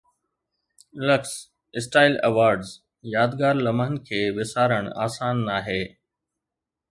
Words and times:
Luxe 0.93 1.49
Style 1.85 2.17
Awards 2.29 2.71
يادگار 3.15 3.61
لمحن 3.67 3.97
کي 4.09 4.21
وسارڻ 4.37 4.91
آسان 5.07 5.45
ناهي 5.51 5.79